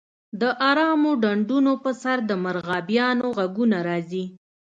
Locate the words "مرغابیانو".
2.43-3.25